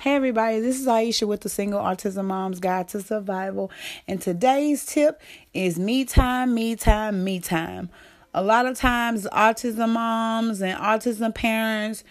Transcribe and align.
Hey 0.00 0.14
everybody, 0.14 0.60
this 0.60 0.80
is 0.80 0.86
Aisha 0.86 1.28
with 1.28 1.42
the 1.42 1.50
Single 1.50 1.78
Autism 1.78 2.24
Mom's 2.24 2.58
Guide 2.58 2.88
to 2.88 3.02
Survival. 3.02 3.70
And 4.08 4.18
today's 4.18 4.86
tip 4.86 5.20
is 5.52 5.78
me 5.78 6.06
time, 6.06 6.54
me 6.54 6.74
time, 6.74 7.22
me 7.22 7.38
time. 7.38 7.90
A 8.32 8.42
lot 8.42 8.64
of 8.64 8.78
times, 8.78 9.26
autism 9.30 9.90
moms 9.90 10.62
and 10.62 10.78
autism 10.78 11.34
parents, 11.34 12.02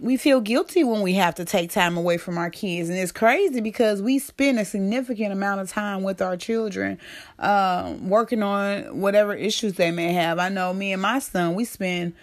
we 0.00 0.16
feel 0.16 0.40
guilty 0.40 0.82
when 0.82 1.00
we 1.00 1.14
have 1.14 1.36
to 1.36 1.44
take 1.44 1.70
time 1.70 1.96
away 1.96 2.18
from 2.18 2.38
our 2.38 2.50
kids. 2.50 2.88
And 2.88 2.98
it's 2.98 3.12
crazy 3.12 3.60
because 3.60 4.02
we 4.02 4.18
spend 4.18 4.58
a 4.58 4.64
significant 4.64 5.32
amount 5.32 5.60
of 5.60 5.70
time 5.70 6.02
with 6.02 6.20
our 6.20 6.36
children, 6.36 6.98
uh, 7.38 7.94
working 8.02 8.42
on 8.42 9.00
whatever 9.00 9.32
issues 9.32 9.74
they 9.74 9.92
may 9.92 10.12
have. 10.12 10.40
I 10.40 10.48
know 10.48 10.74
me 10.74 10.92
and 10.92 11.00
my 11.00 11.20
son, 11.20 11.54
we 11.54 11.64
spend 11.64 12.14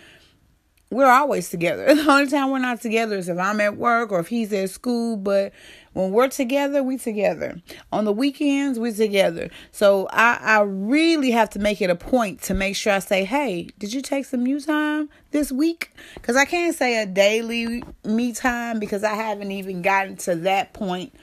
we're 0.96 1.12
always 1.12 1.50
together. 1.50 1.86
The 2.06 2.10
only 2.10 2.28
time 2.28 2.52
we're 2.52 2.60
not 2.60 2.82
together 2.82 3.18
is 3.18 3.28
if 3.28 3.38
I'm 3.38 3.60
at 3.60 3.76
work 3.76 4.12
or 4.12 4.20
if 4.20 4.28
he's 4.28 4.54
at 4.54 4.70
school. 4.70 5.18
But 5.18 5.52
when 5.94 6.12
we're 6.12 6.30
together, 6.30 6.82
we 6.82 6.98
together. 6.98 7.62
On 7.92 8.06
the 8.06 8.14
weekends, 8.14 8.80
we 8.80 8.94
together. 8.94 9.50
So 9.72 10.08
I, 10.12 10.38
I 10.42 10.62
really 10.62 11.32
have 11.32 11.50
to 11.52 11.60
make 11.60 11.82
it 11.82 11.90
a 11.90 11.96
point 11.96 12.42
to 12.44 12.54
make 12.54 12.76
sure 12.76 12.94
I 12.94 13.00
say, 13.00 13.26
hey, 13.26 13.70
did 13.78 13.94
you 13.94 14.02
take 14.02 14.26
some 14.26 14.44
me 14.44 14.60
time 14.62 15.10
this 15.32 15.52
week? 15.52 15.92
Because 16.14 16.38
I 16.38 16.46
can't 16.46 16.76
say 16.76 17.02
a 17.02 17.06
daily 17.06 17.84
me 18.06 18.32
time 18.32 18.80
because 18.80 19.04
I 19.04 19.16
haven't 19.16 19.52
even 19.52 19.82
gotten 19.82 20.16
to 20.18 20.36
that 20.38 20.74
point 20.74 21.14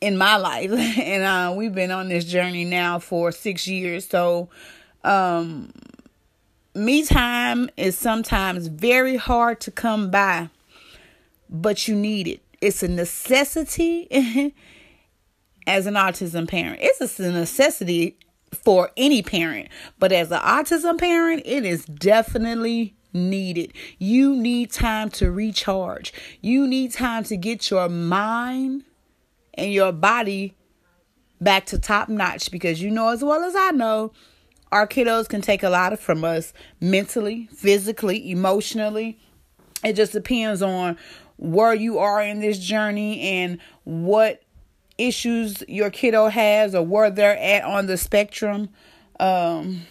in 0.00 0.18
my 0.18 0.36
life. 0.36 0.70
And 0.98 1.22
uh, 1.22 1.54
we've 1.56 1.74
been 1.74 1.90
on 1.90 2.08
this 2.08 2.24
journey 2.26 2.64
now 2.64 2.98
for 2.98 3.32
six 3.32 3.66
years. 3.66 4.06
So 4.08 4.50
um 5.04 5.72
me 6.74 7.04
time 7.04 7.68
is 7.76 7.96
sometimes 7.98 8.66
very 8.66 9.16
hard 9.16 9.60
to 9.60 9.70
come 9.70 10.10
by, 10.10 10.48
but 11.48 11.86
you 11.86 11.94
need 11.94 12.26
it. 12.26 12.42
It's 12.60 12.82
a 12.82 12.88
necessity 12.88 14.08
as 15.66 15.86
an 15.86 15.94
autism 15.94 16.48
parent. 16.48 16.78
It's 16.80 17.18
a 17.18 17.32
necessity 17.32 18.16
for 18.52 18.90
any 18.96 19.22
parent, 19.22 19.68
but 19.98 20.12
as 20.12 20.30
an 20.30 20.40
autism 20.40 20.98
parent, 20.98 21.42
it 21.44 21.64
is 21.64 21.84
definitely 21.84 22.94
needed. 23.12 23.72
You 23.98 24.34
need 24.34 24.70
time 24.70 25.10
to 25.10 25.30
recharge. 25.30 26.12
You 26.40 26.66
need 26.66 26.92
time 26.92 27.24
to 27.24 27.36
get 27.36 27.70
your 27.70 27.88
mind 27.88 28.84
and 29.54 29.72
your 29.72 29.92
body 29.92 30.54
back 31.40 31.66
to 31.66 31.78
top 31.78 32.08
notch 32.08 32.50
because 32.50 32.80
you 32.80 32.90
know 32.90 33.08
as 33.08 33.22
well 33.22 33.42
as 33.42 33.54
I 33.56 33.72
know 33.72 34.12
our 34.72 34.86
kiddos 34.86 35.28
can 35.28 35.42
take 35.42 35.62
a 35.62 35.68
lot 35.68 35.96
from 35.98 36.24
us 36.24 36.54
mentally, 36.80 37.48
physically, 37.54 38.30
emotionally. 38.30 39.18
It 39.84 39.92
just 39.92 40.12
depends 40.12 40.62
on 40.62 40.96
where 41.36 41.74
you 41.74 41.98
are 41.98 42.22
in 42.22 42.40
this 42.40 42.58
journey 42.58 43.20
and 43.20 43.58
what 43.84 44.42
issues 44.96 45.62
your 45.68 45.90
kiddo 45.90 46.28
has 46.28 46.74
or 46.74 46.82
where 46.82 47.10
they're 47.10 47.36
at 47.36 47.64
on 47.64 47.86
the 47.86 47.98
spectrum. 47.98 48.70
Um, 49.20 49.82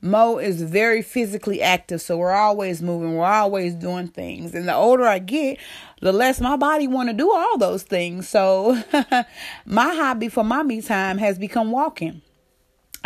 Mo 0.00 0.38
is 0.38 0.62
very 0.62 1.02
physically 1.02 1.60
active, 1.60 2.00
so 2.00 2.16
we're 2.16 2.32
always 2.32 2.80
moving, 2.80 3.16
we're 3.16 3.26
always 3.26 3.74
doing 3.74 4.06
things. 4.06 4.54
And 4.54 4.68
the 4.68 4.74
older 4.74 5.04
I 5.04 5.18
get, 5.18 5.58
the 6.00 6.12
less 6.12 6.40
my 6.40 6.54
body 6.56 6.86
want 6.86 7.08
to 7.08 7.14
do 7.14 7.32
all 7.32 7.58
those 7.58 7.82
things. 7.82 8.28
So 8.28 8.80
my 9.66 9.94
hobby 9.94 10.28
for 10.28 10.44
my 10.44 10.62
me 10.62 10.82
time 10.82 11.18
has 11.18 11.38
become 11.38 11.72
walking. 11.72 12.22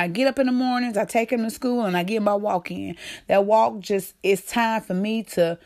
I 0.00 0.08
get 0.08 0.26
up 0.26 0.38
in 0.38 0.46
the 0.46 0.52
mornings, 0.52 0.96
I 0.96 1.04
take 1.04 1.30
him 1.30 1.42
to 1.42 1.50
school, 1.50 1.84
and 1.84 1.94
I 1.94 2.04
get 2.04 2.22
my 2.22 2.32
walk 2.32 2.70
in. 2.70 2.96
That 3.26 3.44
walk 3.44 3.80
just 3.80 4.14
it's 4.22 4.46
time 4.50 4.80
for 4.80 4.94
me 4.94 5.24
to 5.34 5.58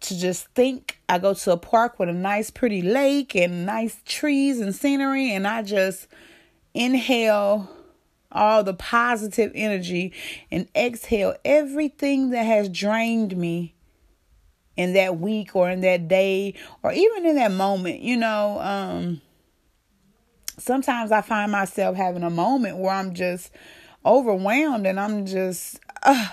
to 0.00 0.18
just 0.18 0.48
think. 0.48 0.98
I 1.08 1.18
go 1.18 1.32
to 1.32 1.52
a 1.52 1.56
park 1.56 2.00
with 2.00 2.08
a 2.08 2.12
nice 2.12 2.50
pretty 2.50 2.82
lake 2.82 3.36
and 3.36 3.64
nice 3.64 4.00
trees 4.04 4.58
and 4.58 4.74
scenery 4.74 5.32
and 5.32 5.46
I 5.46 5.62
just 5.62 6.08
inhale 6.74 7.70
all 8.32 8.64
the 8.64 8.74
positive 8.74 9.52
energy 9.54 10.12
and 10.50 10.66
exhale 10.74 11.36
everything 11.44 12.30
that 12.30 12.46
has 12.46 12.68
drained 12.68 13.36
me 13.36 13.74
in 14.76 14.92
that 14.94 15.20
week 15.20 15.54
or 15.54 15.70
in 15.70 15.82
that 15.82 16.08
day 16.08 16.54
or 16.82 16.92
even 16.92 17.26
in 17.26 17.36
that 17.36 17.52
moment, 17.52 18.00
you 18.00 18.16
know, 18.16 18.58
um 18.60 19.20
sometimes 20.58 21.12
I 21.12 21.20
find 21.20 21.50
myself 21.50 21.96
having 21.96 22.22
a 22.22 22.30
moment 22.30 22.78
where 22.78 22.92
I'm 22.92 23.14
just 23.14 23.50
overwhelmed 24.04 24.86
and 24.86 24.98
I'm 24.98 25.26
just 25.26 25.80
uh, 26.02 26.28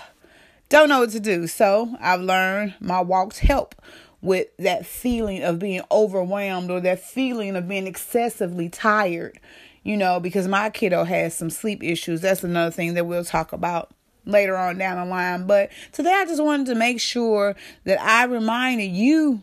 don't 0.68 0.88
know 0.88 1.00
what 1.00 1.10
to 1.10 1.20
do. 1.20 1.46
So 1.46 1.96
I've 2.00 2.20
learned 2.20 2.74
my 2.80 3.00
walks 3.00 3.38
help 3.38 3.74
with 4.20 4.48
that 4.58 4.84
feeling 4.86 5.42
of 5.42 5.58
being 5.58 5.82
overwhelmed 5.90 6.70
or 6.70 6.80
that 6.80 7.00
feeling 7.00 7.54
of 7.54 7.68
being 7.68 7.86
excessively 7.86 8.68
tired, 8.68 9.38
you 9.82 9.96
know, 9.96 10.18
because 10.18 10.48
my 10.48 10.70
kiddo 10.70 11.04
has 11.04 11.34
some 11.34 11.50
sleep 11.50 11.82
issues. 11.82 12.22
That's 12.22 12.42
another 12.42 12.70
thing 12.70 12.94
that 12.94 13.06
we'll 13.06 13.24
talk 13.24 13.52
about 13.52 13.92
later 14.24 14.56
on 14.56 14.78
down 14.78 14.96
the 14.96 15.04
line. 15.08 15.46
But 15.46 15.70
today 15.92 16.12
I 16.12 16.24
just 16.24 16.42
wanted 16.42 16.66
to 16.66 16.74
make 16.74 17.00
sure 17.00 17.54
that 17.84 18.00
I 18.00 18.24
reminded 18.24 18.90
you 18.90 19.42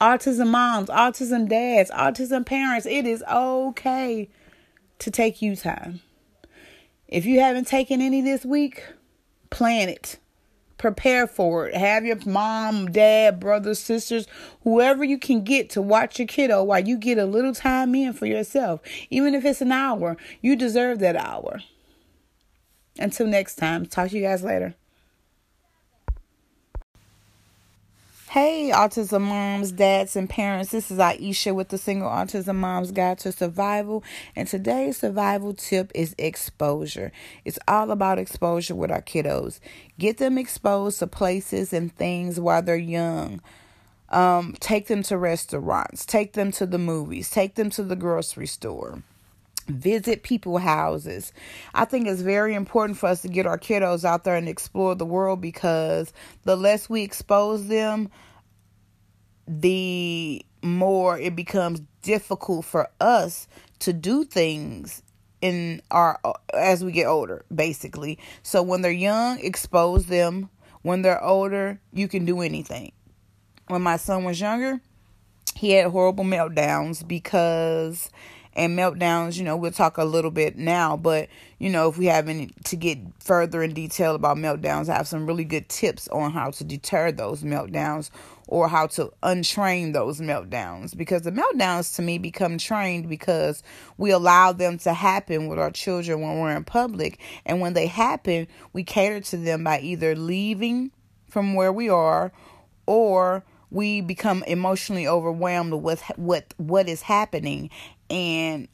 autism 0.00 0.48
moms, 0.48 0.88
autism 0.88 1.48
dads, 1.48 1.90
autism 1.90 2.44
parents, 2.44 2.86
it 2.86 3.06
is 3.06 3.22
okay 3.30 4.28
to 4.98 5.10
take 5.10 5.42
you 5.42 5.56
time. 5.56 6.00
If 7.08 7.24
you 7.24 7.40
haven't 7.40 7.66
taken 7.66 8.00
any 8.00 8.20
this 8.20 8.44
week, 8.44 8.84
plan 9.50 9.88
it. 9.88 10.18
Prepare 10.78 11.26
for 11.26 11.68
it. 11.68 11.74
Have 11.74 12.04
your 12.04 12.18
mom, 12.26 12.92
dad, 12.92 13.40
brothers, 13.40 13.78
sisters, 13.78 14.26
whoever 14.62 15.04
you 15.04 15.18
can 15.18 15.42
get 15.42 15.70
to 15.70 15.80
watch 15.80 16.18
your 16.18 16.28
kiddo 16.28 16.62
while 16.62 16.86
you 16.86 16.98
get 16.98 17.16
a 17.16 17.24
little 17.24 17.54
time 17.54 17.94
in 17.94 18.12
for 18.12 18.26
yourself. 18.26 18.80
Even 19.08 19.34
if 19.34 19.44
it's 19.44 19.62
an 19.62 19.72
hour, 19.72 20.18
you 20.42 20.54
deserve 20.54 20.98
that 20.98 21.16
hour. 21.16 21.62
Until 22.98 23.26
next 23.26 23.56
time, 23.56 23.86
talk 23.86 24.10
to 24.10 24.16
you 24.16 24.22
guys 24.22 24.42
later. 24.42 24.74
Hey, 28.36 28.70
autism 28.70 29.22
moms, 29.22 29.72
dads, 29.72 30.14
and 30.14 30.28
parents. 30.28 30.70
This 30.70 30.90
is 30.90 30.98
Aisha 30.98 31.54
with 31.54 31.70
the 31.70 31.78
Single 31.78 32.10
Autism 32.10 32.56
Mom's 32.56 32.92
Guide 32.92 33.18
to 33.20 33.32
Survival. 33.32 34.04
And 34.36 34.46
today's 34.46 34.98
survival 34.98 35.54
tip 35.54 35.90
is 35.94 36.14
exposure. 36.18 37.12
It's 37.46 37.58
all 37.66 37.90
about 37.90 38.18
exposure 38.18 38.74
with 38.74 38.90
our 38.90 39.00
kiddos. 39.00 39.58
Get 39.98 40.18
them 40.18 40.36
exposed 40.36 40.98
to 40.98 41.06
places 41.06 41.72
and 41.72 41.90
things 41.96 42.38
while 42.38 42.60
they're 42.60 42.76
young. 42.76 43.40
Um, 44.10 44.54
take 44.60 44.88
them 44.88 45.02
to 45.04 45.16
restaurants, 45.16 46.04
take 46.04 46.34
them 46.34 46.52
to 46.52 46.66
the 46.66 46.76
movies, 46.76 47.30
take 47.30 47.54
them 47.54 47.70
to 47.70 47.82
the 47.82 47.96
grocery 47.96 48.48
store 48.48 49.02
visit 49.68 50.22
people 50.22 50.58
houses. 50.58 51.32
I 51.74 51.84
think 51.84 52.06
it's 52.06 52.22
very 52.22 52.54
important 52.54 52.98
for 52.98 53.06
us 53.06 53.22
to 53.22 53.28
get 53.28 53.46
our 53.46 53.58
kiddos 53.58 54.04
out 54.04 54.24
there 54.24 54.36
and 54.36 54.48
explore 54.48 54.94
the 54.94 55.06
world 55.06 55.40
because 55.40 56.12
the 56.44 56.56
less 56.56 56.88
we 56.88 57.02
expose 57.02 57.68
them, 57.68 58.10
the 59.46 60.44
more 60.62 61.18
it 61.18 61.36
becomes 61.36 61.82
difficult 62.02 62.64
for 62.64 62.88
us 63.00 63.48
to 63.80 63.92
do 63.92 64.24
things 64.24 65.02
in 65.40 65.82
our 65.90 66.18
as 66.54 66.84
we 66.84 66.92
get 66.92 67.06
older 67.06 67.44
basically. 67.54 68.18
So 68.42 68.62
when 68.62 68.82
they're 68.82 68.90
young 68.90 69.38
expose 69.40 70.06
them. 70.06 70.50
When 70.82 71.02
they're 71.02 71.22
older 71.22 71.80
you 71.92 72.08
can 72.08 72.24
do 72.24 72.40
anything. 72.40 72.92
When 73.68 73.82
my 73.82 73.96
son 73.96 74.24
was 74.24 74.40
younger 74.40 74.80
he 75.54 75.70
had 75.70 75.90
horrible 75.90 76.24
meltdowns 76.24 77.06
because 77.06 78.10
and 78.56 78.76
meltdowns, 78.76 79.36
you 79.36 79.44
know, 79.44 79.54
we'll 79.54 79.70
talk 79.70 79.98
a 79.98 80.04
little 80.04 80.30
bit 80.30 80.56
now, 80.56 80.96
but 80.96 81.28
you 81.58 81.68
know, 81.68 81.88
if 81.88 81.98
we 81.98 82.06
have 82.06 82.28
any 82.28 82.48
to 82.64 82.76
get 82.76 82.98
further 83.20 83.62
in 83.62 83.74
detail 83.74 84.14
about 84.14 84.38
meltdowns, 84.38 84.88
I 84.88 84.96
have 84.96 85.06
some 85.06 85.26
really 85.26 85.44
good 85.44 85.68
tips 85.68 86.08
on 86.08 86.32
how 86.32 86.50
to 86.50 86.64
deter 86.64 87.12
those 87.12 87.42
meltdowns 87.42 88.10
or 88.48 88.68
how 88.68 88.86
to 88.86 89.12
untrain 89.22 89.92
those 89.92 90.20
meltdowns 90.20 90.96
because 90.96 91.22
the 91.22 91.32
meltdowns 91.32 91.94
to 91.96 92.02
me 92.02 92.16
become 92.16 92.56
trained 92.56 93.08
because 93.08 93.62
we 93.98 94.10
allow 94.10 94.52
them 94.52 94.78
to 94.78 94.94
happen 94.94 95.48
with 95.48 95.58
our 95.58 95.70
children 95.70 96.22
when 96.22 96.38
we're 96.38 96.56
in 96.56 96.64
public 96.64 97.20
and 97.44 97.60
when 97.60 97.74
they 97.74 97.86
happen, 97.86 98.48
we 98.72 98.82
cater 98.82 99.20
to 99.20 99.36
them 99.36 99.64
by 99.64 99.80
either 99.80 100.16
leaving 100.16 100.90
from 101.28 101.54
where 101.54 101.72
we 101.72 101.90
are 101.90 102.32
or 102.86 103.44
we 103.70 104.00
become 104.00 104.42
emotionally 104.44 105.06
overwhelmed 105.06 105.74
with 105.74 106.02
what 106.16 106.54
what 106.56 106.88
is 106.88 107.02
happening 107.02 107.68
and 108.10 108.68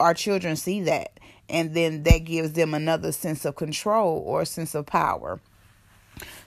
our 0.00 0.14
children 0.14 0.56
see 0.56 0.82
that 0.82 1.18
and 1.48 1.74
then 1.74 2.02
that 2.02 2.18
gives 2.24 2.52
them 2.52 2.74
another 2.74 3.12
sense 3.12 3.44
of 3.44 3.56
control 3.56 4.22
or 4.26 4.44
sense 4.44 4.74
of 4.74 4.86
power 4.86 5.40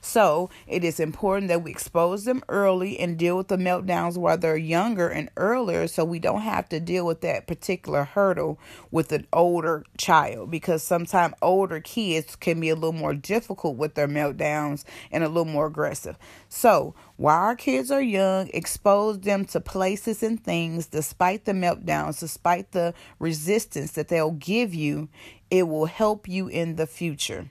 So 0.01 0.49
it 0.67 0.83
is 0.83 0.99
important 0.99 1.49
that 1.49 1.61
we 1.61 1.71
expose 1.71 2.23
them 2.23 2.43
early 2.49 2.99
and 2.99 3.17
deal 3.17 3.37
with 3.37 3.49
the 3.49 3.57
meltdowns 3.57 4.17
while 4.17 4.37
they're 4.37 4.57
younger 4.57 5.09
and 5.09 5.29
earlier 5.37 5.87
so 5.87 6.03
we 6.03 6.19
don't 6.19 6.41
have 6.41 6.69
to 6.69 6.79
deal 6.79 7.05
with 7.05 7.21
that 7.21 7.47
particular 7.47 8.03
hurdle 8.03 8.59
with 8.91 9.11
an 9.11 9.27
older 9.33 9.83
child 9.97 10.49
because 10.49 10.81
sometimes 10.81 11.35
older 11.41 11.79
kids 11.79 12.35
can 12.35 12.59
be 12.59 12.69
a 12.69 12.75
little 12.75 12.93
more 12.93 13.13
difficult 13.13 13.75
with 13.75 13.95
their 13.95 14.07
meltdowns 14.07 14.83
and 15.11 15.23
a 15.23 15.27
little 15.27 15.45
more 15.45 15.67
aggressive. 15.67 16.17
So 16.47 16.95
while 17.17 17.37
our 17.37 17.55
kids 17.55 17.91
are 17.91 18.01
young, 18.01 18.49
expose 18.53 19.19
them 19.19 19.45
to 19.45 19.59
places 19.59 20.23
and 20.23 20.41
things 20.43 20.87
despite 20.87 21.45
the 21.45 21.51
meltdowns, 21.51 22.19
despite 22.19 22.71
the 22.71 22.93
resistance 23.19 23.91
that 23.91 24.07
they'll 24.07 24.31
give 24.31 24.73
you, 24.73 25.09
it 25.51 25.67
will 25.67 25.85
help 25.85 26.27
you 26.27 26.47
in 26.47 26.75
the 26.75 26.87
future. 26.87 27.49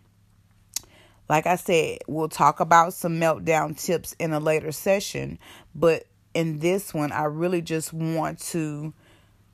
Like 1.28 1.46
I 1.46 1.56
said, 1.56 1.98
we'll 2.06 2.28
talk 2.28 2.60
about 2.60 2.94
some 2.94 3.20
meltdown 3.20 3.78
tips 3.78 4.14
in 4.18 4.32
a 4.32 4.40
later 4.40 4.72
session, 4.72 5.38
but 5.74 6.04
in 6.34 6.60
this 6.60 6.94
one, 6.94 7.12
I 7.12 7.24
really 7.24 7.60
just 7.60 7.92
want 7.92 8.38
to 8.40 8.92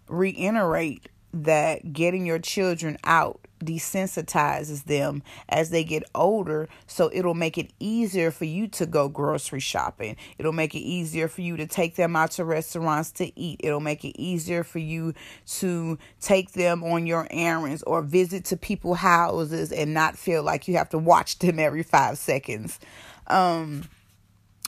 reiterate 0.08 1.08
that 1.32 1.92
getting 1.92 2.26
your 2.26 2.38
children 2.38 2.96
out 3.04 3.43
desensitizes 3.64 4.84
them 4.84 5.22
as 5.48 5.70
they 5.70 5.84
get 5.84 6.02
older 6.14 6.68
so 6.86 7.10
it'll 7.12 7.34
make 7.34 7.58
it 7.58 7.72
easier 7.80 8.30
for 8.30 8.44
you 8.44 8.66
to 8.68 8.86
go 8.86 9.08
grocery 9.08 9.60
shopping. 9.60 10.16
It'll 10.38 10.52
make 10.52 10.74
it 10.74 10.80
easier 10.80 11.28
for 11.28 11.40
you 11.40 11.56
to 11.56 11.66
take 11.66 11.96
them 11.96 12.16
out 12.16 12.32
to 12.32 12.44
restaurants 12.44 13.10
to 13.12 13.38
eat. 13.38 13.60
It'll 13.62 13.80
make 13.80 14.04
it 14.04 14.20
easier 14.20 14.64
for 14.64 14.78
you 14.78 15.14
to 15.58 15.98
take 16.20 16.52
them 16.52 16.82
on 16.84 17.06
your 17.06 17.26
errands 17.30 17.82
or 17.84 18.02
visit 18.02 18.44
to 18.46 18.56
people 18.56 18.94
houses 18.94 19.72
and 19.72 19.94
not 19.94 20.18
feel 20.18 20.42
like 20.42 20.68
you 20.68 20.76
have 20.76 20.90
to 20.90 20.98
watch 20.98 21.38
them 21.40 21.58
every 21.58 21.82
5 21.82 22.18
seconds. 22.18 22.78
Um 23.26 23.84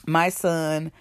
my 0.05 0.29
son 0.29 0.91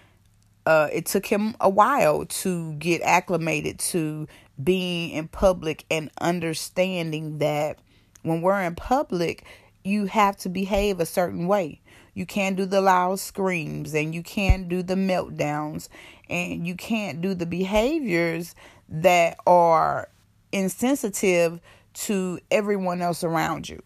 uh, 0.67 0.89
it 0.93 1.07
took 1.07 1.25
him 1.25 1.55
a 1.61 1.71
while 1.71 2.27
to 2.27 2.75
get 2.75 3.01
acclimated 3.03 3.79
to 3.79 4.27
being 4.63 5.11
in 5.11 5.29
public 5.29 5.85
and 5.91 6.11
understanding 6.21 7.39
that 7.39 7.79
when 8.27 8.43
we're 8.43 8.61
in 8.63 8.75
public, 8.75 9.45
you 9.85 10.07
have 10.07 10.37
to 10.39 10.49
behave 10.49 11.01
a 11.01 11.07
certain 11.07 11.47
way. 11.47 11.81
You 12.15 12.27
can't 12.27 12.57
do 12.57 12.65
the 12.65 12.81
loud 12.81 13.21
screams 13.21 13.95
and 13.95 14.15
you 14.15 14.23
can't 14.23 14.69
do 14.69 14.83
the 14.83 14.95
meltdowns 14.95 15.89
and 16.29 16.67
you 16.67 16.75
can't 16.75 17.21
do 17.21 17.35
the 17.35 17.47
behaviors 17.47 18.55
that 18.89 19.37
are 19.47 20.09
insensitive 20.51 21.61
to 21.93 22.41
everyone 22.51 23.03
else 23.03 23.23
around 23.23 23.69
you. 23.69 23.83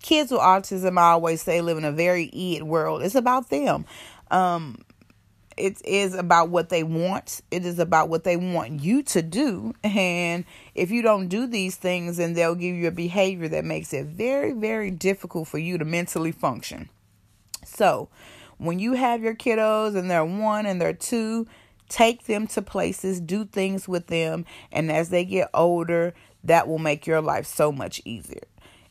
Kids 0.00 0.30
with 0.30 0.40
autism, 0.40 0.98
I 0.98 1.10
always 1.10 1.42
say, 1.42 1.60
live 1.60 1.76
in 1.76 1.84
a 1.84 1.92
very 1.92 2.24
id 2.26 2.62
world. 2.62 3.02
It's 3.02 3.14
about 3.14 3.50
them. 3.50 3.84
Um, 4.30 4.78
it 5.60 5.84
is 5.84 6.14
about 6.14 6.48
what 6.48 6.70
they 6.70 6.82
want. 6.82 7.42
It 7.50 7.64
is 7.64 7.78
about 7.78 8.08
what 8.08 8.24
they 8.24 8.36
want 8.36 8.82
you 8.82 9.02
to 9.04 9.22
do. 9.22 9.74
And 9.84 10.44
if 10.74 10.90
you 10.90 11.02
don't 11.02 11.28
do 11.28 11.46
these 11.46 11.76
things, 11.76 12.16
then 12.16 12.34
they'll 12.34 12.54
give 12.54 12.74
you 12.74 12.88
a 12.88 12.92
behavior 12.92 13.48
that 13.48 13.64
makes 13.64 13.92
it 13.92 14.06
very, 14.06 14.52
very 14.52 14.90
difficult 14.90 15.48
for 15.48 15.58
you 15.58 15.78
to 15.78 15.84
mentally 15.84 16.32
function. 16.32 16.88
So, 17.64 18.08
when 18.56 18.78
you 18.78 18.94
have 18.94 19.22
your 19.22 19.34
kiddos 19.34 19.96
and 19.96 20.10
they're 20.10 20.24
one 20.24 20.66
and 20.66 20.80
they're 20.80 20.92
two, 20.92 21.46
take 21.88 22.24
them 22.24 22.46
to 22.48 22.62
places, 22.62 23.20
do 23.20 23.44
things 23.44 23.88
with 23.88 24.06
them. 24.06 24.46
And 24.72 24.90
as 24.90 25.10
they 25.10 25.24
get 25.24 25.50
older, 25.54 26.14
that 26.44 26.68
will 26.68 26.78
make 26.78 27.06
your 27.06 27.20
life 27.20 27.46
so 27.46 27.70
much 27.70 28.00
easier. 28.04 28.44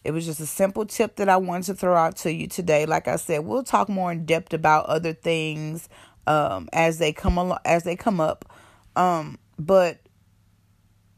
It 0.04 0.12
was 0.12 0.26
just 0.26 0.40
a 0.40 0.46
simple 0.46 0.86
tip 0.86 1.18
that 1.18 1.28
I 1.28 1.38
wanted 1.38 1.66
to 1.66 1.74
throw 1.76 1.96
out 1.96 2.16
to 2.18 2.34
you 2.34 2.48
today. 2.48 2.86
Like 2.86 3.08
I 3.08 3.18
said, 3.18 3.40
we'll 3.40 3.64
talk 3.64 3.90
more 3.90 4.12
in 4.12 4.26
depth 4.26 4.54
about 4.54 4.86
other 4.86 5.14
things 5.14 5.90
um, 6.30 6.70
as 6.72 7.00
they 7.00 7.12
come 7.12 7.38
along, 7.38 7.60
as 7.66 7.84
they 7.84 7.98
come 7.98 8.22
up. 8.22 8.46
Um, 8.96 9.40
but 9.58 9.98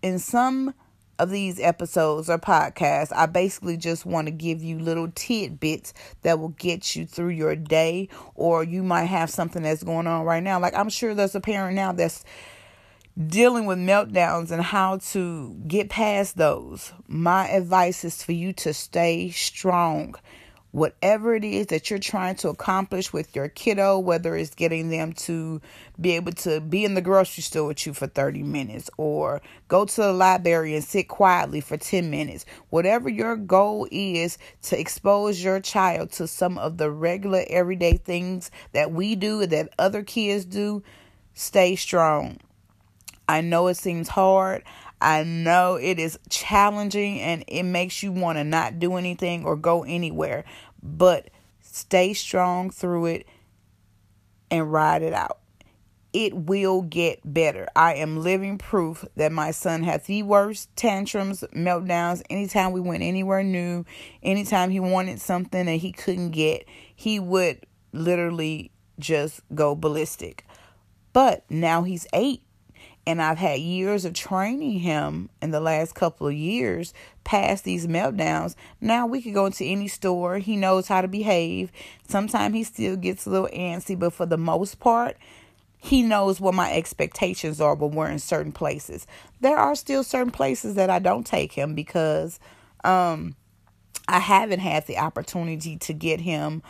in 0.01 0.17
some 0.17 0.73
of 1.19 1.29
these 1.29 1.59
episodes 1.59 2.29
or 2.29 2.39
podcasts, 2.39 3.11
I 3.15 3.27
basically 3.27 3.77
just 3.77 4.05
want 4.05 4.27
to 4.27 4.31
give 4.31 4.63
you 4.63 4.79
little 4.79 5.11
tidbits 5.13 5.93
that 6.23 6.39
will 6.39 6.49
get 6.49 6.95
you 6.95 7.05
through 7.05 7.29
your 7.29 7.55
day, 7.55 8.09
or 8.33 8.63
you 8.63 8.81
might 8.81 9.05
have 9.05 9.29
something 9.29 9.61
that's 9.61 9.83
going 9.83 10.07
on 10.07 10.23
right 10.23 10.41
now. 10.41 10.59
Like 10.59 10.73
I'm 10.73 10.89
sure 10.89 11.13
there's 11.13 11.35
a 11.35 11.41
parent 11.41 11.75
now 11.75 11.91
that's 11.91 12.23
dealing 13.27 13.65
with 13.65 13.77
meltdowns 13.77 14.49
and 14.49 14.63
how 14.63 14.97
to 14.97 15.53
get 15.67 15.89
past 15.89 16.37
those. 16.37 16.93
My 17.07 17.49
advice 17.49 18.05
is 18.05 18.23
for 18.23 18.31
you 18.31 18.53
to 18.53 18.73
stay 18.73 19.29
strong 19.29 20.15
whatever 20.71 21.35
it 21.35 21.43
is 21.43 21.67
that 21.67 21.89
you're 21.89 21.99
trying 21.99 22.35
to 22.35 22.49
accomplish 22.49 23.11
with 23.11 23.35
your 23.35 23.49
kiddo, 23.49 23.99
whether 23.99 24.35
it's 24.35 24.55
getting 24.55 24.89
them 24.89 25.13
to 25.13 25.61
be 25.99 26.11
able 26.15 26.31
to 26.31 26.61
be 26.61 26.85
in 26.85 26.93
the 26.93 27.01
grocery 27.01 27.43
store 27.43 27.67
with 27.67 27.85
you 27.85 27.93
for 27.93 28.07
30 28.07 28.43
minutes 28.43 28.89
or 28.97 29.41
go 29.67 29.85
to 29.85 30.01
the 30.01 30.13
library 30.13 30.75
and 30.75 30.83
sit 30.83 31.07
quietly 31.07 31.61
for 31.61 31.77
10 31.77 32.09
minutes, 32.09 32.45
whatever 32.69 33.09
your 33.09 33.35
goal 33.35 33.87
is 33.91 34.37
to 34.61 34.79
expose 34.79 35.43
your 35.43 35.59
child 35.59 36.11
to 36.11 36.27
some 36.27 36.57
of 36.57 36.77
the 36.77 36.89
regular 36.89 37.43
everyday 37.49 37.97
things 37.97 38.49
that 38.71 38.91
we 38.91 39.15
do 39.15 39.41
and 39.41 39.51
that 39.51 39.73
other 39.77 40.03
kids 40.03 40.45
do, 40.45 40.81
stay 41.33 41.75
strong. 41.75 42.37
I 43.31 43.39
know 43.39 43.67
it 43.67 43.77
seems 43.77 44.09
hard. 44.09 44.63
I 44.99 45.23
know 45.23 45.75
it 45.75 45.99
is 45.99 46.19
challenging 46.29 47.21
and 47.21 47.45
it 47.47 47.63
makes 47.63 48.03
you 48.03 48.11
want 48.11 48.37
to 48.37 48.43
not 48.43 48.77
do 48.77 48.97
anything 48.97 49.45
or 49.45 49.55
go 49.55 49.85
anywhere, 49.85 50.43
but 50.83 51.29
stay 51.61 52.13
strong 52.13 52.71
through 52.71 53.05
it 53.05 53.27
and 54.51 54.69
ride 54.69 55.01
it 55.01 55.13
out. 55.13 55.39
It 56.11 56.35
will 56.35 56.81
get 56.81 57.21
better. 57.23 57.69
I 57.73 57.93
am 57.93 58.17
living 58.19 58.57
proof 58.57 59.05
that 59.15 59.31
my 59.31 59.51
son 59.51 59.83
had 59.83 60.03
the 60.03 60.23
worst 60.23 60.75
tantrums, 60.75 61.45
meltdowns 61.55 62.21
anytime 62.29 62.73
we 62.73 62.81
went 62.81 63.01
anywhere 63.01 63.43
new, 63.43 63.85
anytime 64.21 64.71
he 64.71 64.81
wanted 64.81 65.21
something 65.21 65.67
that 65.67 65.77
he 65.77 65.93
couldn't 65.93 66.31
get, 66.31 66.65
he 66.93 67.17
would 67.17 67.65
literally 67.93 68.71
just 68.99 69.39
go 69.55 69.73
ballistic. 69.73 70.45
But 71.13 71.49
now 71.49 71.83
he's 71.83 72.05
eight 72.11 72.43
and 73.05 73.21
I've 73.21 73.37
had 73.37 73.59
years 73.59 74.05
of 74.05 74.13
training 74.13 74.79
him 74.79 75.29
in 75.41 75.51
the 75.51 75.59
last 75.59 75.95
couple 75.95 76.27
of 76.27 76.33
years 76.33 76.93
past 77.23 77.63
these 77.63 77.87
meltdowns. 77.87 78.55
Now 78.79 79.07
we 79.07 79.21
could 79.21 79.33
go 79.33 79.47
into 79.47 79.65
any 79.65 79.87
store. 79.87 80.37
He 80.37 80.55
knows 80.55 80.87
how 80.87 81.01
to 81.01 81.07
behave. 81.07 81.71
Sometimes 82.07 82.55
he 82.55 82.63
still 82.63 82.95
gets 82.95 83.25
a 83.25 83.29
little 83.29 83.49
antsy, 83.49 83.97
but 83.97 84.13
for 84.13 84.25
the 84.25 84.37
most 84.37 84.79
part, 84.79 85.17
he 85.79 86.03
knows 86.03 86.39
what 86.39 86.53
my 86.53 86.71
expectations 86.71 87.59
are 87.59 87.73
when 87.73 87.91
we're 87.91 88.09
in 88.09 88.19
certain 88.19 88.51
places. 88.51 89.07
There 89.39 89.57
are 89.57 89.75
still 89.75 90.03
certain 90.03 90.31
places 90.31 90.75
that 90.75 90.91
I 90.91 90.99
don't 90.99 91.25
take 91.25 91.53
him 91.53 91.73
because 91.73 92.39
um, 92.83 93.35
I 94.07 94.19
haven't 94.19 94.59
had 94.59 94.85
the 94.85 94.99
opportunity 94.99 95.77
to 95.77 95.93
get 95.93 96.21
him 96.21 96.61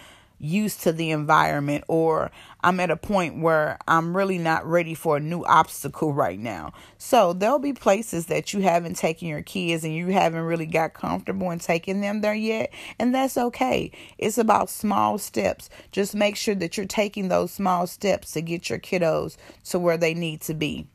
used 0.41 0.81
to 0.81 0.91
the 0.91 1.11
environment 1.11 1.83
or 1.87 2.31
I'm 2.63 2.79
at 2.79 2.89
a 2.89 2.97
point 2.97 3.41
where 3.41 3.77
I'm 3.87 4.17
really 4.17 4.39
not 4.39 4.65
ready 4.65 4.95
for 4.95 5.17
a 5.17 5.19
new 5.19 5.43
obstacle 5.45 6.13
right 6.13 6.39
now. 6.39 6.73
So 6.97 7.33
there'll 7.33 7.59
be 7.59 7.73
places 7.73 8.25
that 8.25 8.53
you 8.53 8.61
haven't 8.61 8.95
taken 8.95 9.27
your 9.27 9.43
kids 9.43 9.83
and 9.83 9.95
you 9.95 10.07
haven't 10.07 10.41
really 10.41 10.65
got 10.65 10.93
comfortable 10.93 11.51
in 11.51 11.59
taking 11.59 12.01
them 12.01 12.21
there 12.21 12.33
yet, 12.33 12.71
and 12.99 13.13
that's 13.13 13.37
okay. 13.37 13.91
It's 14.17 14.37
about 14.37 14.69
small 14.69 15.17
steps. 15.17 15.69
Just 15.91 16.15
make 16.15 16.35
sure 16.35 16.55
that 16.55 16.75
you're 16.75 16.85
taking 16.85 17.27
those 17.27 17.51
small 17.51 17.85
steps 17.87 18.31
to 18.33 18.41
get 18.41 18.69
your 18.69 18.79
kiddos 18.79 19.37
to 19.65 19.79
where 19.79 19.97
they 19.97 20.13
need 20.13 20.41
to 20.41 20.53
be. 20.53 20.87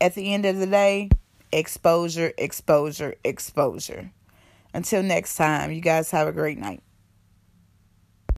At 0.00 0.14
the 0.14 0.32
end 0.32 0.44
of 0.44 0.58
the 0.58 0.66
day, 0.66 1.10
exposure, 1.50 2.32
exposure, 2.38 3.14
exposure. 3.24 4.12
Until 4.74 5.02
next 5.02 5.36
time, 5.36 5.72
you 5.72 5.80
guys 5.80 6.10
have 6.10 6.28
a 6.28 6.32
great 6.32 6.58
night. 6.58 6.82